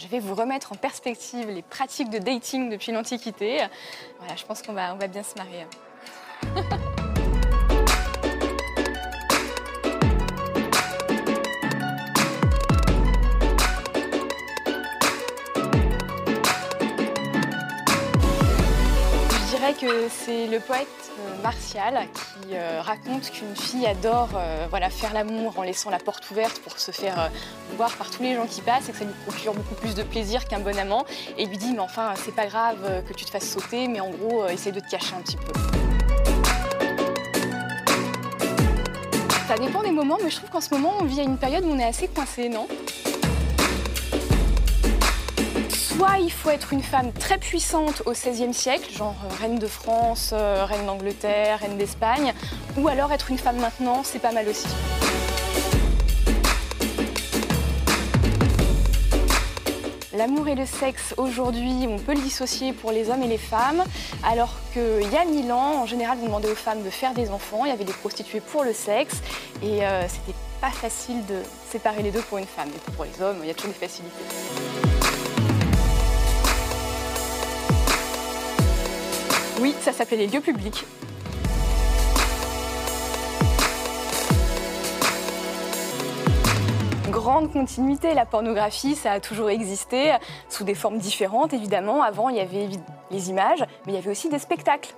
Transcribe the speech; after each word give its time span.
je 0.00 0.08
vais 0.08 0.18
vous 0.18 0.34
remettre 0.34 0.72
en 0.72 0.76
perspective 0.76 1.48
les 1.48 1.62
pratiques 1.62 2.10
de 2.10 2.18
dating 2.18 2.70
depuis 2.70 2.90
l'Antiquité. 2.92 3.66
Voilà, 4.18 4.36
je 4.36 4.44
pense 4.44 4.62
qu'on 4.62 4.72
va, 4.72 4.94
on 4.94 4.98
va 4.98 5.08
bien 5.08 5.22
se 5.22 5.34
marier. 5.36 5.66
que 19.74 20.08
c'est 20.08 20.46
le 20.46 20.58
poète 20.58 20.88
euh, 21.18 21.42
Martial 21.42 22.06
qui 22.12 22.54
euh, 22.54 22.80
raconte 22.80 23.30
qu'une 23.30 23.54
fille 23.54 23.86
adore 23.86 24.30
euh, 24.34 24.66
voilà, 24.70 24.90
faire 24.90 25.12
l'amour 25.12 25.58
en 25.58 25.62
laissant 25.62 25.90
la 25.90 25.98
porte 25.98 26.30
ouverte 26.30 26.60
pour 26.60 26.78
se 26.78 26.90
faire 26.90 27.30
voir 27.76 27.90
par 27.96 28.10
tous 28.10 28.22
les 28.22 28.34
gens 28.34 28.46
qui 28.46 28.60
passent 28.60 28.88
et 28.88 28.92
que 28.92 28.98
ça 28.98 29.04
lui 29.04 29.14
procure 29.26 29.54
beaucoup 29.54 29.74
plus 29.74 29.94
de 29.94 30.02
plaisir 30.02 30.46
qu'un 30.48 30.60
bon 30.60 30.76
amant. 30.78 31.04
Et 31.38 31.46
lui 31.46 31.58
dit, 31.58 31.72
mais 31.72 31.80
enfin, 31.80 32.14
c'est 32.16 32.34
pas 32.34 32.46
grave 32.46 33.04
que 33.08 33.12
tu 33.12 33.24
te 33.24 33.30
fasses 33.30 33.48
sauter, 33.48 33.88
mais 33.88 34.00
en 34.00 34.10
gros, 34.10 34.46
essaye 34.46 34.72
de 34.72 34.80
te 34.80 34.88
cacher 34.88 35.14
un 35.16 35.20
petit 35.20 35.36
peu. 35.36 35.52
Ça 39.48 39.56
dépend 39.56 39.82
des 39.82 39.90
moments, 39.90 40.18
mais 40.22 40.30
je 40.30 40.36
trouve 40.36 40.50
qu'en 40.50 40.60
ce 40.60 40.72
moment, 40.72 40.94
on 41.00 41.04
vit 41.04 41.20
à 41.20 41.24
une 41.24 41.36
période 41.36 41.64
où 41.64 41.70
on 41.70 41.78
est 41.78 41.84
assez 41.84 42.08
coincé, 42.08 42.48
non? 42.48 42.68
Soit 45.96 46.18
il 46.20 46.30
faut 46.30 46.50
être 46.50 46.72
une 46.72 46.82
femme 46.82 47.12
très 47.12 47.36
puissante 47.36 48.02
au 48.06 48.12
XVIe 48.12 48.54
siècle, 48.54 48.92
genre 48.92 49.16
euh, 49.24 49.34
reine 49.40 49.58
de 49.58 49.66
France, 49.66 50.30
euh, 50.32 50.64
reine 50.64 50.86
d'Angleterre, 50.86 51.58
reine 51.58 51.76
d'Espagne, 51.76 52.32
ou 52.76 52.86
alors 52.86 53.12
être 53.12 53.30
une 53.30 53.38
femme 53.38 53.58
maintenant, 53.58 54.02
c'est 54.04 54.20
pas 54.20 54.30
mal 54.30 54.48
aussi. 54.48 54.68
L'amour 60.16 60.48
et 60.48 60.54
le 60.54 60.64
sexe, 60.64 61.12
aujourd'hui, 61.16 61.86
on 61.88 61.98
peut 61.98 62.14
le 62.14 62.20
dissocier 62.20 62.72
pour 62.72 62.92
les 62.92 63.10
hommes 63.10 63.22
et 63.22 63.28
les 63.28 63.38
femmes, 63.38 63.82
alors 64.22 64.54
qu'il 64.72 65.10
y 65.10 65.16
a 65.16 65.24
mille 65.24 65.50
ans, 65.50 65.82
en 65.82 65.86
général, 65.86 66.18
on 66.22 66.26
demandait 66.26 66.52
aux 66.52 66.54
femmes 66.54 66.84
de 66.84 66.90
faire 66.90 67.14
des 67.14 67.30
enfants, 67.30 67.64
il 67.64 67.70
y 67.70 67.72
avait 67.72 67.84
des 67.84 67.92
prostituées 67.92 68.40
pour 68.40 68.62
le 68.62 68.72
sexe, 68.72 69.22
et 69.62 69.84
euh, 69.84 70.06
c'était 70.06 70.38
pas 70.60 70.70
facile 70.70 71.26
de 71.26 71.42
séparer 71.68 72.02
les 72.02 72.12
deux 72.12 72.22
pour 72.22 72.38
une 72.38 72.46
femme. 72.46 72.68
Et 72.68 72.90
pour 72.92 73.04
les 73.04 73.22
hommes, 73.22 73.38
il 73.42 73.48
y 73.48 73.50
a 73.50 73.54
toujours 73.54 73.72
des 73.72 73.86
facilités. 73.86 74.69
Oui, 79.60 79.74
ça 79.78 79.92
s'appelait 79.92 80.16
les 80.16 80.26
lieux 80.26 80.40
publics. 80.40 80.86
Grande 87.10 87.52
continuité, 87.52 88.14
la 88.14 88.24
pornographie, 88.24 88.94
ça 88.94 89.12
a 89.12 89.20
toujours 89.20 89.50
existé, 89.50 90.16
sous 90.48 90.64
des 90.64 90.74
formes 90.74 90.96
différentes 90.96 91.52
évidemment. 91.52 92.02
Avant, 92.02 92.30
il 92.30 92.36
y 92.36 92.40
avait 92.40 92.68
les 93.10 93.28
images, 93.28 93.60
mais 93.84 93.92
il 93.92 93.94
y 93.96 93.98
avait 93.98 94.10
aussi 94.10 94.30
des 94.30 94.38
spectacles. 94.38 94.94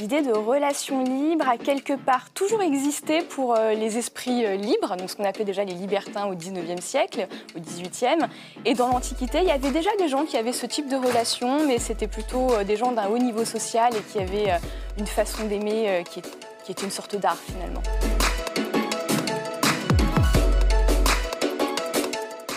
L'idée 0.00 0.22
de 0.22 0.32
relation 0.32 1.04
libre 1.04 1.46
a 1.46 1.58
quelque 1.58 1.92
part 1.92 2.30
toujours 2.30 2.62
existé 2.62 3.20
pour 3.20 3.54
euh, 3.54 3.74
les 3.74 3.98
esprits 3.98 4.46
euh, 4.46 4.56
libres, 4.56 4.96
donc 4.96 5.10
ce 5.10 5.16
qu'on 5.16 5.24
appelait 5.24 5.44
déjà 5.44 5.62
les 5.62 5.74
libertins 5.74 6.24
au 6.26 6.34
19e 6.34 6.80
siècle, 6.80 7.28
au 7.54 7.60
18e. 7.60 8.26
Et 8.64 8.72
dans 8.72 8.88
l'Antiquité, 8.88 9.38
il 9.42 9.48
y 9.48 9.50
avait 9.50 9.70
déjà 9.70 9.90
des 9.98 10.08
gens 10.08 10.24
qui 10.24 10.38
avaient 10.38 10.54
ce 10.54 10.64
type 10.64 10.88
de 10.88 10.96
relation, 10.96 11.66
mais 11.66 11.78
c'était 11.78 12.08
plutôt 12.08 12.50
euh, 12.52 12.64
des 12.64 12.76
gens 12.76 12.92
d'un 12.92 13.08
haut 13.08 13.18
niveau 13.18 13.44
social 13.44 13.94
et 13.94 14.00
qui 14.10 14.18
avaient 14.18 14.58
une 14.98 15.06
façon 15.06 15.44
d'aimer 15.44 16.02
qui, 16.10 16.20
est- 16.20 16.38
qui 16.64 16.72
était 16.72 16.84
une 16.84 16.90
sorte 16.90 17.16
d'art 17.16 17.36
finalement. 17.36 17.82